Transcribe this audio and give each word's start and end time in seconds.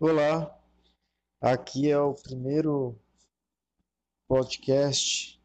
Olá, 0.00 0.60
aqui 1.40 1.88
é 1.88 1.96
o 1.96 2.14
primeiro 2.14 2.98
podcast 4.26 5.40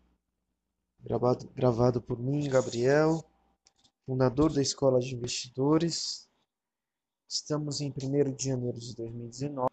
gravado, 1.02 1.48
gravado 1.56 2.02
por 2.02 2.18
mim, 2.18 2.50
Gabriel, 2.50 3.24
fundador 4.08 4.52
da 4.52 4.60
Escola 4.60 5.00
de 5.00 5.14
Investidores. 5.14 6.28
Estamos 7.28 7.80
em 7.80 7.92
1 7.92 8.36
de 8.36 8.46
janeiro 8.46 8.80
de 8.80 8.96
2019 8.96 9.70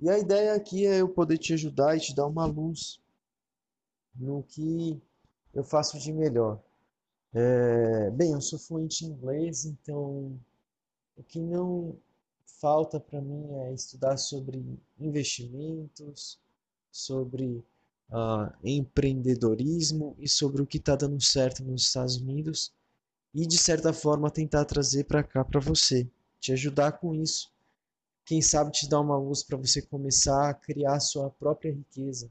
e 0.00 0.10
a 0.10 0.18
ideia 0.18 0.54
aqui 0.54 0.84
é 0.84 1.00
eu 1.00 1.08
poder 1.08 1.38
te 1.38 1.54
ajudar 1.54 1.96
e 1.96 2.00
te 2.00 2.12
dar 2.12 2.26
uma 2.26 2.46
luz 2.46 3.00
no 4.16 4.42
que 4.42 5.00
eu 5.54 5.62
faço 5.62 5.96
de 5.96 6.12
melhor. 6.12 6.60
É, 7.32 8.10
bem, 8.10 8.32
eu 8.32 8.40
sou 8.40 8.58
fluente 8.58 9.04
em 9.06 9.10
inglês, 9.10 9.64
então 9.64 10.36
o 11.16 11.22
que 11.22 11.38
não 11.38 11.96
falta 12.60 13.00
para 13.00 13.20
mim 13.20 13.54
é 13.54 13.72
estudar 13.72 14.16
sobre 14.18 14.62
investimentos, 14.98 16.38
sobre 16.92 17.64
uh, 18.10 18.52
empreendedorismo 18.62 20.14
e 20.18 20.28
sobre 20.28 20.60
o 20.60 20.66
que 20.66 20.76
está 20.76 20.94
dando 20.94 21.20
certo 21.22 21.64
nos 21.64 21.82
Estados 21.82 22.16
Unidos 22.16 22.72
e 23.34 23.46
de 23.46 23.56
certa 23.56 23.92
forma 23.92 24.30
tentar 24.30 24.64
trazer 24.66 25.04
para 25.04 25.22
cá 25.22 25.44
para 25.44 25.60
você, 25.60 26.06
te 26.38 26.52
ajudar 26.52 26.92
com 26.92 27.14
isso. 27.14 27.50
Quem 28.24 28.42
sabe 28.42 28.72
te 28.72 28.88
dar 28.88 29.00
uma 29.00 29.16
luz 29.16 29.42
para 29.42 29.56
você 29.56 29.80
começar 29.80 30.50
a 30.50 30.54
criar 30.54 31.00
sua 31.00 31.30
própria 31.30 31.72
riqueza. 31.72 32.30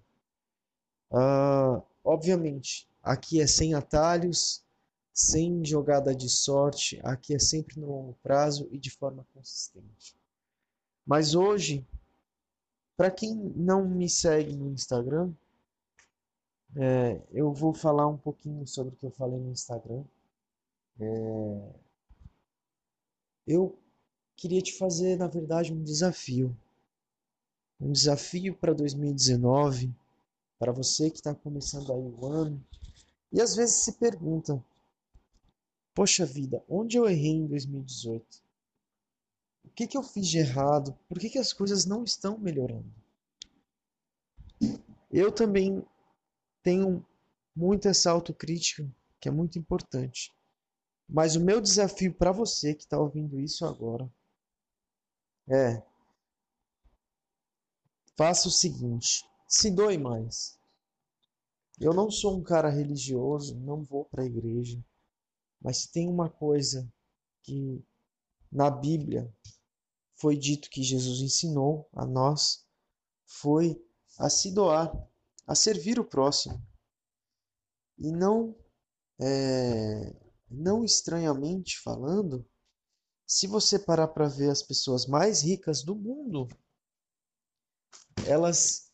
Uh, 1.11 1.81
obviamente, 2.03 2.87
aqui 3.01 3.41
é 3.41 3.47
sem 3.47 3.73
atalhos, 3.73 4.63
sem 5.11 5.65
jogada 5.65 6.13
de 6.13 6.29
sorte, 6.29 6.99
aqui 7.03 7.33
é 7.33 7.39
sempre 7.39 7.79
no 7.79 7.87
longo 7.87 8.17
prazo 8.21 8.69
e 8.71 8.77
de 8.77 8.91
forma 8.91 9.25
consistente. 9.33 10.18
Mas 11.09 11.33
hoje, 11.33 11.83
para 12.95 13.09
quem 13.09 13.33
não 13.33 13.83
me 13.83 14.07
segue 14.07 14.55
no 14.55 14.69
Instagram, 14.69 15.33
é, 16.75 17.19
eu 17.31 17.51
vou 17.51 17.73
falar 17.73 18.05
um 18.07 18.15
pouquinho 18.15 18.67
sobre 18.67 18.93
o 18.93 18.95
que 18.95 19.07
eu 19.07 19.09
falei 19.09 19.39
no 19.39 19.49
Instagram. 19.49 20.03
É, 20.99 21.73
eu 23.47 23.75
queria 24.35 24.61
te 24.61 24.77
fazer, 24.77 25.17
na 25.17 25.25
verdade, 25.25 25.73
um 25.73 25.81
desafio. 25.81 26.55
Um 27.81 27.91
desafio 27.91 28.55
para 28.55 28.71
2019, 28.71 29.91
para 30.59 30.71
você 30.71 31.09
que 31.09 31.17
está 31.17 31.33
começando 31.33 31.91
aí 31.91 32.03
o 32.03 32.23
ano. 32.27 32.63
E 33.33 33.41
às 33.41 33.55
vezes 33.55 33.77
se 33.77 33.93
pergunta: 33.93 34.63
Poxa 35.95 36.23
vida, 36.23 36.63
onde 36.69 36.97
eu 36.99 37.09
errei 37.09 37.31
em 37.31 37.47
2018? 37.47 38.47
O 39.63 39.69
que, 39.69 39.87
que 39.87 39.97
eu 39.97 40.03
fiz 40.03 40.27
de 40.27 40.39
errado? 40.39 40.97
Por 41.07 41.19
que, 41.19 41.29
que 41.29 41.39
as 41.39 41.53
coisas 41.53 41.85
não 41.85 42.03
estão 42.03 42.37
melhorando? 42.37 42.91
Eu 45.11 45.31
também 45.31 45.85
tenho 46.61 47.05
muito 47.55 47.87
essa 47.87 48.11
autocrítica, 48.11 48.89
que 49.19 49.27
é 49.27 49.31
muito 49.31 49.57
importante. 49.57 50.33
Mas 51.07 51.35
o 51.35 51.41
meu 51.41 51.59
desafio 51.59 52.13
para 52.13 52.31
você 52.31 52.75
que 52.75 52.83
está 52.83 52.99
ouvindo 52.99 53.39
isso 53.39 53.65
agora 53.65 54.09
é: 55.47 55.81
faça 58.15 58.47
o 58.47 58.51
seguinte, 58.51 59.25
se 59.47 59.71
doe 59.71 59.97
mais. 59.97 60.59
Eu 61.79 61.93
não 61.93 62.11
sou 62.11 62.37
um 62.37 62.43
cara 62.43 62.69
religioso, 62.69 63.57
não 63.59 63.81
vou 63.81 64.05
para 64.05 64.23
a 64.23 64.27
igreja, 64.27 64.83
mas 65.61 65.87
tem 65.87 66.07
uma 66.07 66.29
coisa 66.29 66.87
que 67.41 67.83
na 68.51 68.69
Bíblia 68.69 69.33
foi 70.15 70.37
dito 70.37 70.69
que 70.69 70.83
Jesus 70.83 71.21
ensinou 71.21 71.89
a 71.93 72.05
nós 72.05 72.65
foi 73.25 73.81
a 74.17 74.29
se 74.29 74.51
doar, 74.51 74.91
a 75.45 75.55
servir 75.55 75.99
o 75.99 76.03
próximo. 76.03 76.61
E 77.97 78.11
não, 78.11 78.55
é, 79.19 80.15
não 80.49 80.83
estranhamente 80.83 81.79
falando, 81.79 82.45
se 83.25 83.45
você 83.45 83.77
parar 83.77 84.07
para 84.07 84.27
ver 84.27 84.49
as 84.49 84.63
pessoas 84.63 85.05
mais 85.05 85.41
ricas 85.41 85.83
do 85.83 85.95
mundo, 85.95 86.47
elas 88.25 88.91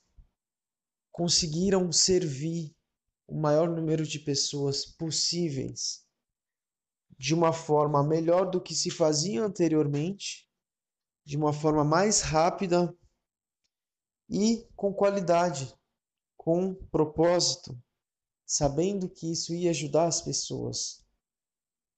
conseguiram 1.11 1.91
servir 1.91 2.75
o 3.27 3.39
maior 3.39 3.69
número 3.69 4.05
de 4.05 4.19
pessoas 4.19 4.85
possíveis 4.85 6.04
de 7.17 7.33
uma 7.33 7.53
forma 7.53 8.03
melhor 8.03 8.49
do 8.49 8.61
que 8.61 8.75
se 8.75 8.89
fazia 8.89 9.43
anteriormente, 9.43 10.49
de 11.23 11.37
uma 11.37 11.53
forma 11.53 11.83
mais 11.83 12.21
rápida 12.21 12.95
e 14.29 14.67
com 14.75 14.93
qualidade, 14.93 15.73
com 16.35 16.75
propósito, 16.91 17.77
sabendo 18.45 19.09
que 19.09 19.31
isso 19.31 19.53
ia 19.53 19.71
ajudar 19.71 20.07
as 20.07 20.21
pessoas. 20.21 21.03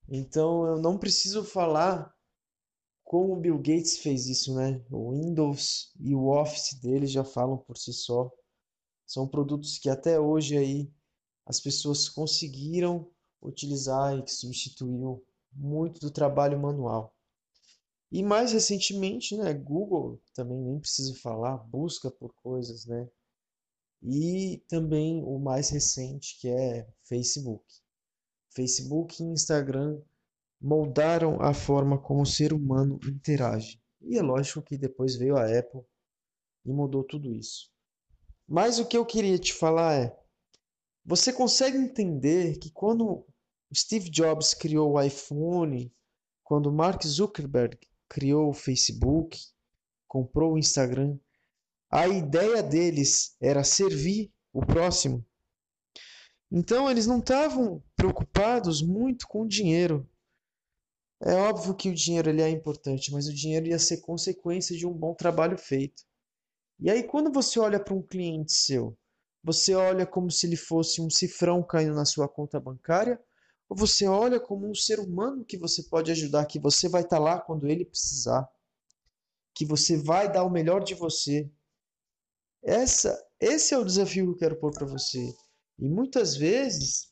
Então 0.08 0.66
eu 0.66 0.80
não 0.80 0.98
preciso 0.98 1.44
falar 1.44 2.16
como 3.04 3.34
o 3.34 3.40
Bill 3.40 3.58
Gates 3.58 3.98
fez 3.98 4.28
isso, 4.28 4.54
né? 4.56 4.84
O 4.92 5.12
Windows 5.12 5.94
e 6.00 6.14
o 6.14 6.28
Office 6.28 6.80
dele 6.80 7.08
já 7.08 7.24
falam 7.24 7.58
por 7.58 7.78
si 7.78 7.94
só. 7.94 8.32
São 9.06 9.28
produtos 9.28 9.78
que 9.78 9.90
até 9.90 10.20
hoje 10.20 10.58
aí 10.58 10.92
as 11.46 11.60
pessoas 11.60 12.10
conseguiram 12.10 13.10
utilizar 13.42 14.18
e 14.18 14.24
que 14.24 14.32
substituiu 14.32 15.24
muito 15.54 16.00
do 16.00 16.12
trabalho 16.12 16.60
manual. 16.60 17.14
E 18.12 18.24
mais 18.24 18.54
recentemente, 18.54 19.36
né, 19.36 19.54
Google, 19.54 20.22
também 20.34 20.58
nem 20.58 20.80
preciso 20.80 21.20
falar, 21.22 21.58
busca 21.58 22.10
por 22.10 22.34
coisas, 22.36 22.86
né? 22.86 23.10
E 24.02 24.64
também 24.70 25.24
o 25.24 25.38
mais 25.40 25.70
recente, 25.70 26.38
que 26.40 26.48
é 26.48 26.88
Facebook. 27.04 27.66
Facebook 28.56 29.22
e 29.22 29.26
Instagram 29.26 30.00
moldaram 30.62 31.42
a 31.42 31.54
forma 31.54 32.00
como 32.00 32.22
o 32.22 32.26
ser 32.26 32.54
humano 32.54 33.00
interage. 33.06 33.82
E 34.02 34.18
é 34.18 34.22
lógico 34.22 34.62
que 34.62 34.78
depois 34.78 35.16
veio 35.16 35.36
a 35.36 35.46
Apple 35.46 35.82
e 36.66 36.72
mudou 36.72 37.04
tudo 37.04 37.34
isso. 37.34 37.70
Mas 38.48 38.80
o 38.80 38.86
que 38.86 38.98
eu 38.98 39.06
queria 39.06 39.38
te 39.38 39.54
falar 39.54 39.96
é: 39.96 40.20
você 41.08 41.32
consegue 41.32 41.78
entender 41.78 42.60
que 42.60 42.70
quando 42.70 43.26
Steve 43.74 44.10
Jobs 44.10 44.54
criou 44.54 44.92
o 44.92 45.02
iPhone, 45.02 45.90
quando 46.44 46.70
Mark 46.70 47.02
Zuckerberg 47.06 47.80
criou 48.10 48.50
o 48.50 48.54
Facebook, 48.54 49.40
comprou 50.06 50.54
o 50.54 50.58
Instagram, 50.58 51.18
a 51.90 52.10
ideia 52.10 52.62
deles 52.62 53.38
era 53.40 53.64
servir 53.64 54.34
o 54.52 54.60
próximo. 54.60 55.26
Então 56.52 56.92
eles 56.92 57.08
não 57.08 57.20
estavam 57.20 57.82
preocupados 57.96 58.82
muito 58.82 59.30
com 59.30 59.44
o 59.44 59.48
dinheiro. 59.48 60.06
É 61.22 61.34
óbvio 61.36 61.74
que 61.74 61.90
o 61.90 61.96
dinheiro 61.96 62.30
ele 62.30 62.42
é 62.42 62.50
importante, 62.50 63.14
mas 63.14 63.30
o 63.30 63.34
dinheiro 63.34 63.68
ia 63.68 63.80
ser 63.80 64.02
consequência 64.02 64.76
de 64.76 64.86
um 64.86 64.92
bom 64.92 65.14
trabalho 65.16 65.58
feito. 65.58 66.04
E 66.82 66.92
aí 66.92 67.02
quando 67.02 67.32
você 67.32 67.62
olha 67.62 67.80
para 67.80 67.94
um 67.94 68.02
cliente 68.02 68.52
seu 68.52 68.98
você 69.44 69.74
olha 69.76 70.06
como 70.06 70.30
se 70.30 70.46
ele 70.46 70.56
fosse 70.56 71.02
um 71.02 71.10
cifrão 71.10 71.64
caindo 71.64 71.96
na 71.96 72.06
sua 72.06 72.28
conta 72.28 72.60
bancária? 72.60 73.20
Ou 73.70 73.78
você 73.78 74.08
olha 74.08 74.40
como 74.40 74.70
um 74.70 74.76
ser 74.76 75.00
humano 75.00 75.46
que 75.46 75.58
você 75.58 75.84
pode 75.84 76.12
ajudar, 76.12 76.46
que 76.46 76.60
você 76.60 76.88
vai 76.88 77.02
estar 77.02 77.18
tá 77.18 77.24
lá 77.24 77.40
quando 77.40 77.68
ele 77.68 77.86
precisar? 77.86 78.48
Que 79.54 79.66
você 79.66 79.98
vai 79.98 80.32
dar 80.32 80.44
o 80.44 80.50
melhor 80.50 80.84
de 80.84 80.94
você? 80.96 81.50
Essa, 82.64 83.18
esse 83.40 83.74
é 83.74 83.78
o 83.78 83.86
desafio 83.86 84.26
que 84.26 84.32
eu 84.32 84.38
quero 84.38 84.60
pôr 84.60 84.72
para 84.72 84.86
você. 84.86 85.34
E 85.80 85.88
muitas 85.88 86.36
vezes 86.36 87.12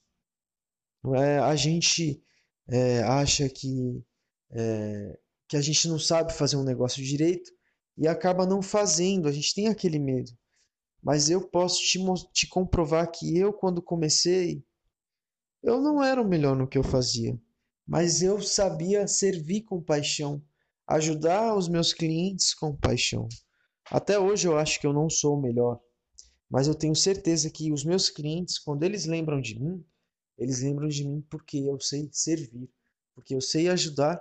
é, 1.14 1.38
a 1.40 1.56
gente 1.56 2.24
é, 2.68 3.04
acha 3.04 3.48
que, 3.48 4.04
é, 4.52 5.20
que 5.48 5.58
a 5.58 5.62
gente 5.62 5.88
não 5.88 6.00
sabe 6.00 6.34
fazer 6.34 6.58
um 6.58 6.64
negócio 6.64 7.04
direito 7.04 7.52
e 7.98 8.08
acaba 8.08 8.46
não 8.46 8.62
fazendo. 8.62 9.28
A 9.28 9.32
gente 9.32 9.54
tem 9.54 9.68
aquele 9.68 10.00
medo. 10.00 10.32
Mas 11.06 11.30
eu 11.30 11.40
posso 11.40 11.84
te, 11.84 12.00
te 12.34 12.48
comprovar 12.48 13.12
que 13.12 13.38
eu, 13.38 13.54
quando 13.54 13.80
comecei, 13.80 14.66
eu 15.62 15.80
não 15.80 16.04
era 16.04 16.20
o 16.20 16.28
melhor 16.28 16.56
no 16.56 16.68
que 16.68 16.80
eu 16.80 16.84
fazia. 16.84 17.40
Mas 17.88 18.24
eu 18.24 18.42
sabia 18.42 19.08
servir 19.08 19.62
com 19.62 19.80
paixão, 19.80 20.44
ajudar 20.88 21.56
os 21.56 21.70
meus 21.70 21.94
clientes 21.94 22.56
com 22.56 22.76
paixão. 22.76 23.30
Até 23.92 24.18
hoje 24.18 24.48
eu 24.48 24.58
acho 24.58 24.80
que 24.82 24.88
eu 24.88 24.94
não 24.94 25.08
sou 25.08 25.38
o 25.38 25.40
melhor, 25.40 25.80
mas 26.50 26.68
eu 26.68 26.74
tenho 26.74 26.96
certeza 26.96 27.52
que 27.52 27.72
os 27.72 27.84
meus 27.84 28.10
clientes, 28.10 28.58
quando 28.58 28.82
eles 28.82 29.06
lembram 29.06 29.40
de 29.40 29.60
mim, 29.60 29.86
eles 30.40 30.64
lembram 30.64 30.88
de 30.88 31.06
mim 31.06 31.24
porque 31.30 31.60
eu 31.60 31.80
sei 31.80 32.10
servir, 32.12 32.68
porque 33.14 33.36
eu 33.36 33.42
sei 33.42 33.70
ajudar 33.70 34.20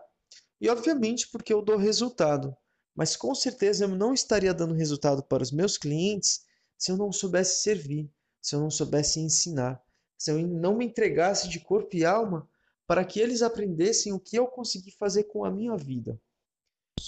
e, 0.60 0.69
obviamente, 0.69 1.31
porque 1.31 1.54
eu 1.54 1.62
dou 1.62 1.78
resultado. 1.78 2.54
Mas 2.94 3.16
com 3.16 3.34
certeza 3.34 3.86
eu 3.86 3.88
não 3.88 4.12
estaria 4.12 4.52
dando 4.52 4.75
resultado 4.75 5.22
para 5.22 5.42
os 5.42 5.50
meus 5.50 5.78
clientes 5.78 6.44
se 6.79 6.91
eu 6.91 6.97
não 6.97 7.12
soubesse 7.12 7.62
servir, 7.62 8.11
se 8.41 8.55
eu 8.55 8.61
não 8.61 8.71
soubesse 8.71 9.21
ensinar, 9.21 9.82
se 10.19 10.31
eu 10.31 10.38
não 10.47 10.76
me 10.76 10.87
entregasse 10.87 11.49
de 11.49 11.61
corpo 11.61 11.97
e 11.97 12.05
alma 12.05 12.49
para 12.87 13.05
que 13.05 13.21
eles 13.21 13.43
aprendessem 13.43 14.12
o 14.12 14.21
que 14.21 14.37
eu 14.37 14.47
consegui 14.47 14.91
fazer 14.91 15.25
com 15.25 15.44
a 15.44 15.50
minha 15.50 15.76
vida. 15.76 16.21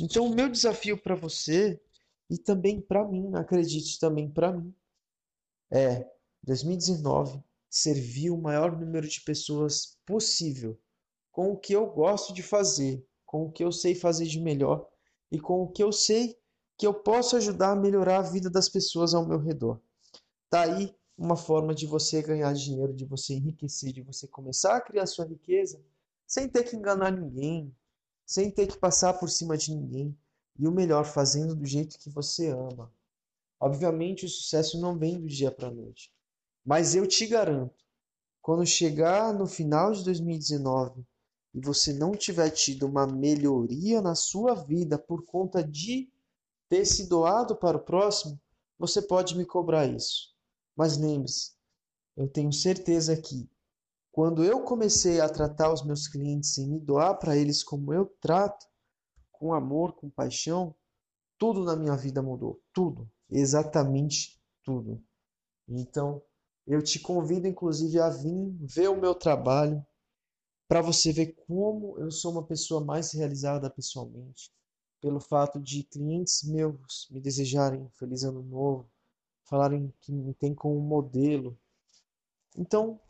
Então, 0.01 0.27
o 0.27 0.35
meu 0.35 0.49
desafio 0.49 1.01
para 1.01 1.15
você 1.15 1.81
e 2.29 2.39
também 2.39 2.81
para 2.81 3.07
mim, 3.07 3.31
acredite 3.35 3.99
também 3.99 4.29
para 4.31 4.53
mim, 4.53 4.75
é 5.71 6.07
2019 6.43 7.43
servir 7.69 8.31
o 8.31 8.39
maior 8.39 8.79
número 8.79 9.07
de 9.07 9.21
pessoas 9.21 9.99
possível 10.07 10.79
com 11.31 11.53
o 11.53 11.57
que 11.57 11.75
eu 11.75 11.87
gosto 11.87 12.33
de 12.33 12.43
fazer, 12.43 13.07
com 13.25 13.45
o 13.45 13.53
que 13.53 13.63
eu 13.63 13.71
sei 13.71 13.95
fazer 13.95 14.27
de 14.27 14.41
melhor 14.41 14.89
e 15.31 15.39
com 15.39 15.63
o 15.63 15.71
que 15.71 15.83
eu 15.83 15.93
sei 15.93 16.39
que 16.77 16.87
eu 16.87 16.93
posso 16.93 17.37
ajudar 17.37 17.73
a 17.73 17.77
melhorar 17.77 18.19
a 18.19 18.23
vida 18.31 18.51
das 18.51 18.69
pessoas 18.69 19.15
ao 19.15 19.27
meu 19.27 19.39
redor. 19.39 19.81
Tá 20.51 20.63
aí 20.63 20.95
uma 21.17 21.37
forma 21.37 21.75
de 21.75 21.87
você 21.87 22.21
ganhar 22.21 22.53
dinheiro, 22.53 22.93
de 22.93 23.05
você 23.05 23.35
enriquecer, 23.35 23.93
de 23.93 24.03
você 24.03 24.29
começar 24.29 24.77
a 24.77 24.81
criar 24.81 25.07
sua 25.07 25.25
riqueza 25.25 25.81
sem 26.27 26.49
ter 26.49 26.65
que 26.65 26.77
enganar 26.77 27.13
ninguém, 27.13 27.75
sem 28.27 28.51
ter 28.51 28.67
que 28.67 28.77
passar 28.77 29.15
por 29.15 29.31
cima 29.31 29.57
de 29.57 29.75
ninguém 29.75 30.17
e 30.59 30.67
o 30.67 30.73
melhor, 30.73 31.05
fazendo 31.05 31.55
do 31.55 31.65
jeito 31.65 31.99
que 31.99 32.11
você 32.11 32.49
ama. 32.49 32.93
Obviamente, 33.61 34.27
o 34.27 34.29
sucesso 34.29 34.81
não 34.81 34.99
vem 34.99 35.21
do 35.21 35.27
dia 35.27 35.51
para 35.51 35.69
a 35.69 35.71
noite, 35.71 36.13
mas 36.65 36.95
eu 36.95 37.07
te 37.07 37.27
garanto, 37.27 37.85
quando 38.43 38.67
chegar 38.67 39.33
no 39.33 39.47
final 39.47 39.93
de 39.93 40.05
2019 40.05 41.07
e 41.55 41.61
você 41.61 41.93
não 41.93 42.13
tiver 42.13 42.51
tido 42.51 42.87
uma 42.87 43.07
melhoria 43.07 44.03
na 44.03 44.15
sua 44.15 44.55
vida 44.55 44.99
por 44.99 45.25
conta 45.25 45.65
de 45.65 46.11
ter 46.69 46.85
se 46.85 47.09
doado 47.09 47.57
para 47.57 47.77
o 47.77 47.85
próximo, 47.85 48.41
você 48.79 49.01
pode 49.01 49.37
me 49.37 49.45
cobrar 49.45 49.87
isso. 49.87 50.35
Mas 50.77 50.97
lembre-se, 50.97 51.53
eu 52.17 52.29
tenho 52.29 52.53
certeza 52.53 53.17
que 53.17 53.49
quando 54.13 54.43
eu 54.43 54.63
comecei 54.63 55.21
a 55.21 55.29
tratar 55.29 55.73
os 55.73 55.85
meus 55.85 56.09
clientes 56.09 56.57
e 56.57 56.67
me 56.67 56.81
doar 56.81 57.19
para 57.19 57.37
eles 57.37 57.63
como 57.63 57.93
eu 57.93 58.07
trato, 58.21 58.67
com 59.31 59.53
amor, 59.53 59.93
com 59.95 60.09
paixão, 60.09 60.75
tudo 61.39 61.63
na 61.65 61.77
minha 61.77 61.97
vida 61.97 62.23
mudou. 62.23 62.63
Tudo. 62.73 63.11
Exatamente 63.29 64.41
tudo. 64.63 65.03
Então, 65.69 66.23
eu 66.67 66.83
te 66.83 66.99
convido, 66.99 67.47
inclusive, 67.47 68.01
a 68.01 68.09
vir 68.09 68.57
ver 68.61 68.89
o 68.89 69.01
meu 69.01 69.15
trabalho 69.15 69.85
para 70.69 70.81
você 70.81 71.13
ver 71.13 71.33
como 71.47 71.99
eu 71.99 72.11
sou 72.11 72.33
uma 72.33 72.47
pessoa 72.47 72.85
mais 72.85 73.13
realizada 73.13 73.71
pessoalmente, 73.71 74.51
pelo 75.01 75.21
fato 75.21 75.61
de 75.61 75.83
clientes 75.85 76.43
meus 76.43 77.09
me 77.11 77.21
desejarem 77.21 77.89
feliz 77.91 78.25
ano 78.25 78.43
novo, 78.43 78.91
falarem 79.45 79.93
que 80.01 80.13
me 80.13 80.35
tem 80.35 80.55
como 80.55 80.81
modelo. 80.81 81.59
Então, 82.57 83.01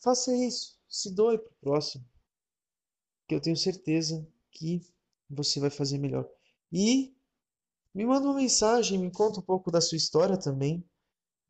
faça 0.00 0.34
isso, 0.34 0.78
se 0.88 1.10
doe 1.10 1.38
para 1.38 1.52
o 1.52 1.56
próximo, 1.60 2.04
que 3.26 3.34
eu 3.34 3.40
tenho 3.40 3.56
certeza 3.56 4.26
que 4.50 4.80
você 5.30 5.58
vai 5.60 5.70
fazer 5.70 5.98
melhor. 5.98 6.28
E 6.72 7.14
me 7.94 8.04
manda 8.04 8.26
uma 8.26 8.34
mensagem, 8.34 8.98
me 8.98 9.10
conta 9.10 9.40
um 9.40 9.42
pouco 9.42 9.70
da 9.70 9.80
sua 9.80 9.96
história 9.96 10.36
também. 10.36 10.84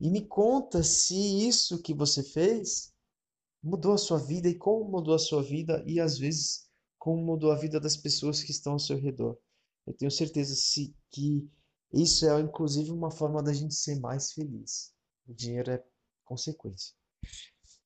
E 0.01 0.11
me 0.11 0.27
conta 0.27 0.83
se 0.83 1.15
isso 1.15 1.81
que 1.81 1.95
você 1.95 2.23
fez 2.23 2.93
mudou 3.63 3.95
a 3.95 3.99
sua 3.99 4.19
vida 4.19 4.47
e 4.49 4.55
como 4.55 4.85
mudou 4.91 5.15
a 5.15 5.19
sua 5.19 5.43
vida 5.43 5.83
e 5.87 5.99
às 5.99 6.19
vezes 6.19 6.69
como 6.99 7.25
mudou 7.25 7.51
a 7.51 7.57
vida 7.57 7.81
das 7.81 7.97
pessoas 7.97 8.43
que 8.43 8.51
estão 8.51 8.75
ao 8.75 8.79
seu 8.79 8.99
redor. 8.99 9.39
Eu 9.87 9.93
tenho 9.93 10.11
certeza 10.11 10.55
se, 10.55 10.95
que 11.11 11.49
isso 11.93 12.27
é 12.27 12.41
inclusive 12.41 12.91
uma 12.91 13.11
forma 13.11 13.43
da 13.43 13.53
gente 13.53 13.75
ser 13.75 14.01
mais 14.01 14.33
feliz. 14.33 14.93
O 15.27 15.35
dinheiro 15.35 15.71
é 15.71 15.83
consequência. 16.25 16.95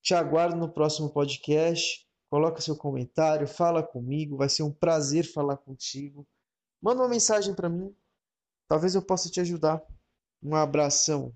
Te 0.00 0.14
aguardo 0.14 0.56
no 0.56 0.72
próximo 0.72 1.10
podcast. 1.10 2.06
Coloca 2.30 2.60
seu 2.60 2.76
comentário, 2.76 3.48
fala 3.48 3.82
comigo, 3.82 4.36
vai 4.36 4.48
ser 4.48 4.62
um 4.62 4.72
prazer 4.72 5.24
falar 5.24 5.56
contigo. 5.56 6.26
Manda 6.80 7.02
uma 7.02 7.08
mensagem 7.08 7.54
para 7.54 7.68
mim, 7.68 7.94
talvez 8.68 8.94
eu 8.94 9.02
possa 9.02 9.30
te 9.30 9.40
ajudar. 9.40 9.82
Um 10.42 10.54
abração. 10.54 11.34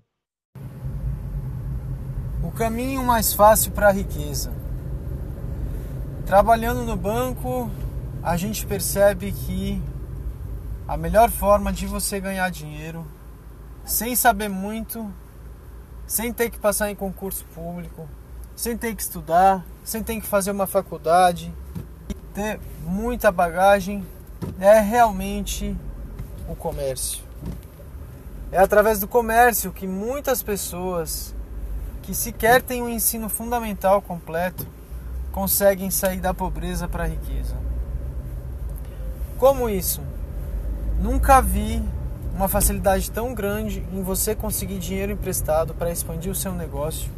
O 2.43 2.51
caminho 2.51 3.03
mais 3.03 3.33
fácil 3.33 3.71
para 3.71 3.89
a 3.89 3.91
riqueza. 3.91 4.53
Trabalhando 6.25 6.85
no 6.85 6.95
banco, 6.95 7.69
a 8.21 8.37
gente 8.37 8.65
percebe 8.65 9.31
que 9.31 9.81
a 10.87 10.97
melhor 10.97 11.29
forma 11.29 11.71
de 11.71 11.85
você 11.85 12.19
ganhar 12.19 12.49
dinheiro, 12.49 13.05
sem 13.85 14.15
saber 14.15 14.49
muito, 14.49 15.11
sem 16.05 16.31
ter 16.33 16.49
que 16.49 16.59
passar 16.59 16.89
em 16.89 16.95
concurso 16.95 17.45
público, 17.53 18.07
sem 18.55 18.77
ter 18.77 18.95
que 18.95 19.01
estudar, 19.01 19.65
sem 19.83 20.03
ter 20.03 20.19
que 20.19 20.27
fazer 20.27 20.51
uma 20.51 20.67
faculdade 20.67 21.53
ter 22.33 22.59
muita 22.83 23.31
bagagem, 23.31 24.05
é 24.59 24.79
realmente 24.79 25.77
o 26.49 26.55
comércio. 26.55 27.23
É 28.51 28.57
através 28.57 28.99
do 28.99 29.07
comércio 29.07 29.71
que 29.71 29.87
muitas 29.87 30.43
pessoas 30.43 31.33
que 32.01 32.13
sequer 32.13 32.61
têm 32.61 32.81
um 32.81 32.89
ensino 32.89 33.29
fundamental 33.29 34.01
completo 34.01 34.67
conseguem 35.31 35.89
sair 35.89 36.19
da 36.19 36.33
pobreza 36.33 36.87
para 36.87 37.03
a 37.03 37.07
riqueza. 37.07 37.55
Como 39.37 39.69
isso? 39.69 40.01
Nunca 41.03 41.41
vi 41.41 41.83
uma 42.33 42.47
facilidade 42.47 43.11
tão 43.11 43.33
grande 43.33 43.85
em 43.91 44.01
você 44.01 44.33
conseguir 44.33 44.79
dinheiro 44.79 45.11
emprestado 45.11 45.73
para 45.73 45.91
expandir 45.91 46.31
o 46.31 46.35
seu 46.35 46.53
negócio, 46.53 47.11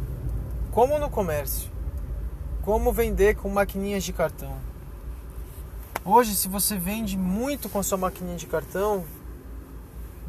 como 0.72 0.98
no 0.98 1.08
comércio. 1.08 1.70
Como 2.62 2.92
vender 2.92 3.36
com 3.36 3.48
maquininhas 3.48 4.02
de 4.02 4.12
cartão. 4.12 4.56
Hoje, 6.04 6.34
se 6.34 6.48
você 6.48 6.76
vende 6.76 7.16
muito 7.16 7.68
com 7.68 7.80
sua 7.80 7.96
maquininha 7.96 8.36
de 8.36 8.46
cartão, 8.46 9.04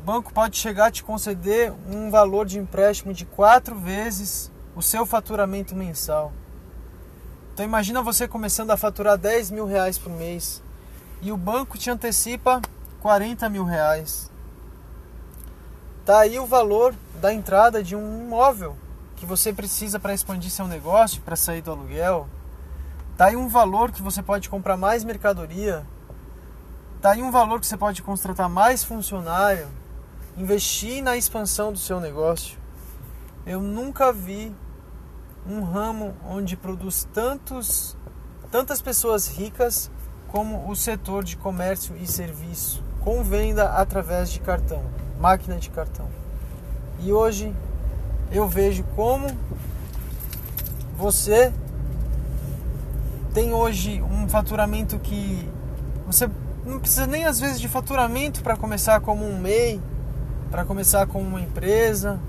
o 0.04 0.06
banco 0.06 0.32
pode 0.32 0.56
chegar 0.56 0.86
a 0.86 0.92
te 0.92 1.04
conceder 1.04 1.74
um 1.90 2.12
valor 2.12 2.46
de 2.46 2.60
empréstimo 2.60 3.12
de 3.12 3.26
quatro 3.26 3.76
vezes 3.76 4.52
o 4.76 4.84
seu 4.84 5.04
faturamento 5.04 5.76
mensal. 5.76 6.32
Então 7.56 7.66
imagina 7.66 8.04
você 8.04 8.28
começando 8.28 8.70
a 8.70 8.78
faturar 8.78 9.18
10 9.18 9.50
mil 9.50 9.66
reais 9.66 9.98
por 9.98 10.12
mês 10.12 10.62
e 11.24 11.32
o 11.32 11.38
banco 11.38 11.76
te 11.76 11.90
antecipa 11.90 12.62
40 13.02 13.50
mil 13.50 13.64
reais. 13.64 14.32
Tá 16.06 16.20
aí 16.20 16.40
o 16.40 16.46
valor 16.46 16.96
da 17.22 17.34
entrada 17.34 17.84
de 17.84 17.96
um 17.96 18.24
imóvel 18.24 18.78
que 19.16 19.26
você 19.26 19.52
precisa 19.52 20.00
para 20.00 20.14
expandir 20.14 20.52
seu 20.52 20.68
negócio, 20.68 21.22
para 21.22 21.36
sair 21.36 21.62
do 21.62 21.72
aluguel. 21.72 22.28
Tá 23.18 23.26
aí 23.26 23.36
um 23.36 23.48
valor 23.48 23.92
que 23.92 24.02
você 24.02 24.22
pode 24.22 24.50
comprar 24.50 24.78
mais 24.78 25.04
mercadoria. 25.04 25.86
Tá 27.02 27.12
aí 27.12 27.22
um 27.22 27.32
valor 27.32 27.60
que 27.60 27.68
você 27.68 27.78
pode 27.78 28.02
contratar 28.02 28.48
mais 28.48 28.84
funcionário, 28.84 29.68
investir 30.38 31.04
na 31.04 31.18
expansão 31.18 31.72
do 31.72 31.80
seu 31.80 32.00
negócio. 32.00 32.58
Eu 33.46 33.62
nunca 33.62 34.14
vi 34.14 34.56
um 35.46 35.64
ramo 35.64 36.16
onde 36.26 36.58
produz 36.58 37.08
tantos 37.14 37.96
tantas 38.52 38.82
pessoas 38.82 39.28
ricas 39.28 39.92
como 40.28 40.70
o 40.70 40.76
setor 40.76 41.24
de 41.24 41.38
comércio 41.38 41.96
e 41.98 42.06
serviço, 42.08 42.84
com 43.08 43.24
venda 43.24 43.70
através 43.70 44.30
de 44.30 44.42
cartão, 44.42 44.84
máquina 45.18 45.56
de 45.56 45.70
cartão. 45.70 46.10
E 47.00 47.14
hoje 47.14 47.56
eu 48.34 48.50
vejo 48.50 48.84
como 48.98 49.30
você 50.98 51.54
tem 53.34 53.54
hoje 53.54 54.02
um 54.02 54.28
faturamento 54.28 55.00
que 55.00 55.50
você 56.06 56.30
não 56.66 56.82
precisa 56.82 57.08
nem 57.08 57.24
às 57.24 57.40
vezes 57.40 57.62
de 57.62 57.70
faturamento 57.70 58.44
para 58.44 58.58
começar 58.58 59.00
como 59.00 59.26
um 59.26 59.40
MEI, 59.40 59.80
para 60.52 60.66
começar 60.66 61.08
como 61.08 61.26
uma 61.26 61.40
empresa, 61.40 62.20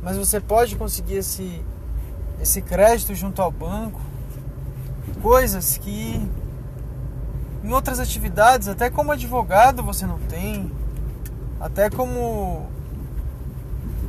mas 0.00 0.16
você 0.16 0.38
pode 0.38 0.76
conseguir 0.76 1.16
esse 1.16 1.60
esse 2.40 2.62
crédito 2.62 3.16
junto 3.16 3.42
ao 3.42 3.50
banco, 3.50 4.00
coisas 5.20 5.76
que 5.76 6.24
em 7.62 7.72
outras 7.72 7.98
atividades, 7.98 8.68
até 8.68 8.88
como 8.88 9.12
advogado 9.12 9.82
você 9.82 10.06
não 10.06 10.18
tem, 10.18 10.70
até 11.60 11.90
como 11.90 12.66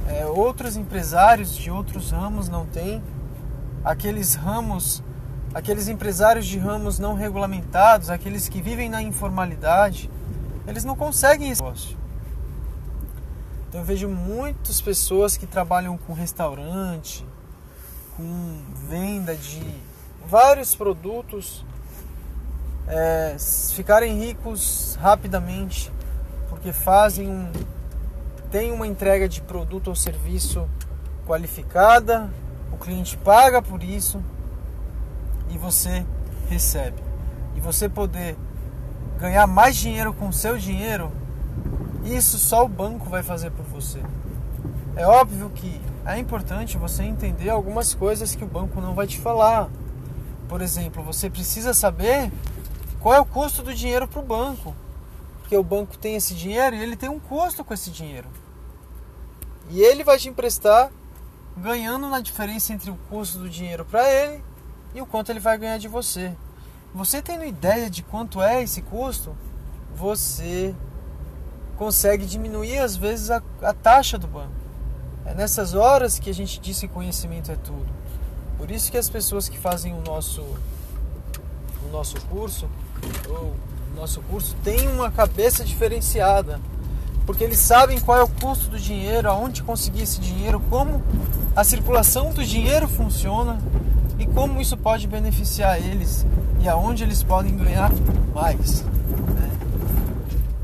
é, 0.07 0.25
outros 0.25 0.75
empresários 0.75 1.55
de 1.55 1.71
outros 1.71 2.11
ramos 2.11 2.47
não 2.47 2.65
têm, 2.65 3.01
aqueles 3.83 4.35
ramos, 4.35 5.03
aqueles 5.53 5.87
empresários 5.87 6.45
de 6.45 6.57
ramos 6.59 6.99
não 6.99 7.15
regulamentados, 7.15 8.09
aqueles 8.09 8.47
que 8.47 8.61
vivem 8.61 8.89
na 8.89 9.01
informalidade, 9.01 10.09
eles 10.67 10.83
não 10.83 10.95
conseguem 10.95 11.49
esse. 11.49 11.63
Então 13.67 13.81
eu 13.81 13.85
vejo 13.85 14.07
muitas 14.07 14.81
pessoas 14.81 15.37
que 15.37 15.45
trabalham 15.45 15.97
com 15.97 16.13
restaurante, 16.13 17.25
com 18.15 18.61
venda 18.87 19.35
de 19.35 19.63
vários 20.27 20.75
produtos 20.75 21.63
é, 22.89 23.35
ficarem 23.73 24.19
ricos 24.19 24.97
rapidamente 24.99 25.91
porque 26.49 26.73
fazem 26.73 27.29
um 27.29 27.51
tem 28.51 28.71
uma 28.71 28.87
entrega 28.87 29.29
de 29.29 29.41
produto 29.41 29.89
ou 29.89 29.95
serviço 29.95 30.67
qualificada, 31.27 32.29
o 32.71 32.77
cliente 32.77 33.15
paga 33.15 33.61
por 33.61 33.83
isso 33.83 34.23
e 35.51 35.57
você 35.57 36.03
recebe. 36.49 36.97
E 37.55 37.59
você 37.59 37.87
poder 37.87 38.35
ganhar 39.19 39.45
mais 39.45 39.75
dinheiro 39.75 40.13
com 40.13 40.29
o 40.29 40.33
seu 40.33 40.57
dinheiro, 40.57 41.11
Isso 42.03 42.39
só 42.39 42.65
o 42.65 42.69
banco 42.69 43.09
vai 43.09 43.21
fazer 43.21 43.51
por 43.51 43.65
você. 43.65 43.99
É 44.95 45.05
óbvio 45.05 45.49
que 45.49 45.79
é 46.05 46.17
importante 46.17 46.77
você 46.77 47.03
entender 47.03 47.49
algumas 47.49 47.93
coisas 47.93 48.33
que 48.33 48.43
o 48.43 48.47
banco 48.47 48.81
não 48.81 48.95
vai 48.95 49.05
te 49.05 49.19
falar. 49.19 49.69
Por 50.47 50.61
exemplo, 50.61 51.03
você 51.03 51.29
precisa 51.29 51.73
saber 51.73 52.31
qual 52.99 53.15
é 53.15 53.19
o 53.19 53.25
custo 53.25 53.61
do 53.61 53.73
dinheiro 53.73 54.07
para 54.07 54.19
o 54.19 54.23
banco. 54.23 54.75
Porque 55.39 55.55
o 55.57 55.63
banco 55.63 55.97
tem 55.97 56.15
esse 56.15 56.33
dinheiro 56.33 56.75
e 56.75 56.81
ele 56.81 56.95
tem 56.95 57.09
um 57.09 57.19
custo 57.19 57.63
com 57.63 57.73
esse 57.73 57.89
dinheiro. 57.89 58.27
E 59.69 59.81
ele 59.81 60.03
vai 60.03 60.17
te 60.17 60.29
emprestar 60.29 60.91
ganhando 61.57 62.07
na 62.07 62.19
diferença 62.19 62.73
entre 62.73 62.91
o 62.91 62.97
custo 63.09 63.39
do 63.39 63.49
dinheiro 63.49 63.83
para 63.83 64.07
ele 64.09 64.43
e 64.93 65.01
o 65.01 65.05
quanto 65.05 65.31
ele 65.31 65.39
vai 65.39 65.57
ganhar 65.57 65.77
de 65.77 65.87
você. 65.87 66.35
Você 66.93 67.21
tendo 67.21 67.45
ideia 67.45 67.89
de 67.89 68.01
quanto 68.01 68.41
é 68.41 68.63
esse 68.63 68.81
custo, 68.81 69.35
você 69.95 70.75
consegue 71.77 72.25
diminuir 72.25 72.79
às 72.79 72.95
vezes 72.95 73.29
a, 73.29 73.41
a 73.61 73.73
taxa 73.73 74.17
do 74.17 74.27
banco. 74.27 74.53
É 75.25 75.33
nessas 75.33 75.73
horas 75.73 76.17
que 76.17 76.29
a 76.29 76.33
gente 76.33 76.59
diz 76.59 76.79
que 76.79 76.87
conhecimento 76.87 77.51
é 77.51 77.55
tudo. 77.55 77.87
Por 78.57 78.71
isso 78.71 78.91
que 78.91 78.97
as 78.97 79.09
pessoas 79.09 79.47
que 79.47 79.57
fazem 79.57 79.93
o 79.93 80.01
nosso 80.01 80.41
o 80.41 81.91
nosso 81.91 82.19
curso, 82.27 82.69
o 83.27 83.53
nosso 83.95 84.21
curso 84.21 84.55
tem 84.63 84.87
uma 84.87 85.11
cabeça 85.11 85.63
diferenciada, 85.63 86.59
porque 87.25 87.43
eles 87.43 87.59
sabem 87.59 87.99
qual 87.99 88.17
é 88.17 88.23
o 88.23 88.27
custo 88.27 88.67
do 88.69 88.79
dinheiro, 88.79 89.29
aonde 89.29 89.61
conseguir 89.61 90.03
esse 90.03 90.19
dinheiro, 90.19 90.59
como 90.69 91.03
a 91.55 91.63
circulação 91.63 92.31
do 92.31 92.43
dinheiro 92.43 92.87
funciona 92.87 93.59
e 94.17 94.25
como 94.25 94.61
isso 94.61 94.77
pode 94.77 95.07
beneficiar 95.07 95.79
eles 95.79 96.25
e 96.59 96.67
aonde 96.67 97.03
eles 97.03 97.23
podem 97.23 97.55
ganhar 97.55 97.91
mais. 98.33 98.81
Né? 98.81 99.49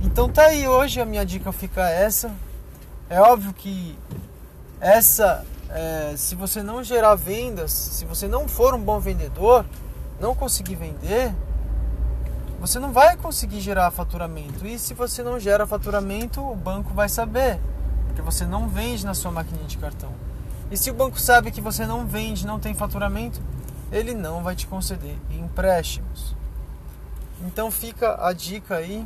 Então 0.01 0.29
tá 0.29 0.43
aí 0.43 0.67
hoje 0.67 0.99
a 0.99 1.05
minha 1.05 1.25
dica 1.25 1.51
fica 1.51 1.89
essa. 1.89 2.31
É 3.09 3.19
óbvio 3.21 3.53
que 3.53 3.97
essa, 4.79 5.45
é, 5.69 6.13
se 6.17 6.35
você 6.35 6.61
não 6.61 6.83
gerar 6.83 7.15
vendas, 7.15 7.71
se 7.71 8.05
você 8.05 8.27
não 8.27 8.47
for 8.47 8.73
um 8.73 8.81
bom 8.81 8.99
vendedor, 8.99 9.65
não 10.19 10.35
conseguir 10.35 10.75
vender, 10.75 11.33
você 12.65 12.79
não 12.79 12.91
vai 12.91 13.15
conseguir 13.15 13.61
gerar 13.61 13.91
faturamento. 13.91 14.65
E 14.65 14.79
se 14.79 14.95
você 14.95 15.21
não 15.21 15.39
gera 15.39 15.67
faturamento, 15.67 16.41
o 16.41 16.55
banco 16.55 16.95
vai 16.95 17.07
saber, 17.07 17.59
porque 18.07 18.23
você 18.23 18.43
não 18.43 18.67
vende 18.67 19.05
na 19.05 19.13
sua 19.13 19.31
maquininha 19.31 19.67
de 19.67 19.77
cartão. 19.77 20.11
E 20.71 20.75
se 20.75 20.89
o 20.89 20.93
banco 20.95 21.19
sabe 21.19 21.51
que 21.51 21.61
você 21.61 21.85
não 21.85 22.07
vende, 22.07 22.47
não 22.47 22.59
tem 22.59 22.73
faturamento, 22.73 23.39
ele 23.91 24.15
não 24.15 24.41
vai 24.41 24.55
te 24.55 24.65
conceder 24.65 25.15
empréstimos. 25.29 26.35
Então 27.45 27.69
fica 27.69 28.17
a 28.19 28.33
dica 28.33 28.77
aí. 28.77 29.05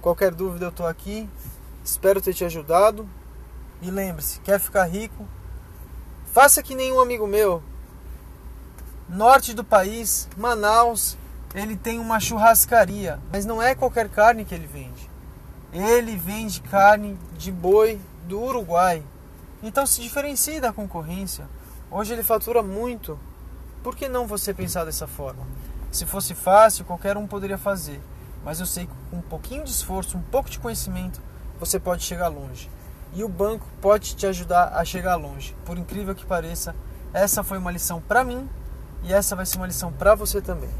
Qualquer 0.00 0.34
dúvida 0.34 0.64
eu 0.64 0.70
estou 0.70 0.88
aqui. 0.88 1.28
Espero 1.84 2.20
ter 2.20 2.34
te 2.34 2.44
ajudado. 2.44 3.08
E 3.80 3.88
lembre-se, 3.88 4.40
quer 4.40 4.58
ficar 4.58 4.84
rico? 4.86 5.28
Faça 6.32 6.60
que 6.60 6.74
nenhum 6.74 7.00
amigo 7.00 7.28
meu. 7.28 7.62
Norte 9.08 9.54
do 9.54 9.62
país, 9.62 10.28
Manaus, 10.36 11.16
ele 11.54 11.76
tem 11.76 11.98
uma 11.98 12.20
churrascaria, 12.20 13.18
mas 13.32 13.44
não 13.44 13.60
é 13.60 13.74
qualquer 13.74 14.08
carne 14.08 14.44
que 14.44 14.54
ele 14.54 14.66
vende. 14.66 15.10
Ele 15.72 16.16
vende 16.16 16.60
carne 16.60 17.18
de 17.36 17.50
boi 17.50 18.00
do 18.26 18.40
Uruguai. 18.40 19.02
Então 19.62 19.84
se 19.84 20.00
diferencie 20.00 20.60
da 20.60 20.72
concorrência. 20.72 21.48
Hoje 21.90 22.12
ele 22.12 22.22
fatura 22.22 22.62
muito. 22.62 23.18
Por 23.82 23.96
que 23.96 24.08
não 24.08 24.26
você 24.26 24.54
pensar 24.54 24.84
dessa 24.84 25.06
forma? 25.06 25.44
Se 25.90 26.06
fosse 26.06 26.34
fácil, 26.34 26.84
qualquer 26.84 27.16
um 27.16 27.26
poderia 27.26 27.58
fazer. 27.58 28.00
Mas 28.44 28.60
eu 28.60 28.66
sei 28.66 28.86
que 28.86 28.92
com 29.10 29.16
um 29.16 29.22
pouquinho 29.22 29.64
de 29.64 29.70
esforço, 29.70 30.16
um 30.16 30.22
pouco 30.22 30.48
de 30.48 30.58
conhecimento, 30.58 31.20
você 31.58 31.80
pode 31.80 32.04
chegar 32.04 32.28
longe. 32.28 32.70
E 33.12 33.24
o 33.24 33.28
banco 33.28 33.66
pode 33.80 34.14
te 34.14 34.24
ajudar 34.26 34.72
a 34.74 34.84
chegar 34.84 35.16
longe. 35.16 35.56
Por 35.64 35.76
incrível 35.76 36.14
que 36.14 36.24
pareça, 36.24 36.76
essa 37.12 37.42
foi 37.42 37.58
uma 37.58 37.72
lição 37.72 38.00
para 38.00 38.22
mim 38.22 38.48
e 39.02 39.12
essa 39.12 39.34
vai 39.34 39.44
ser 39.44 39.56
uma 39.56 39.66
lição 39.66 39.92
para 39.92 40.14
você 40.14 40.40
também. 40.40 40.70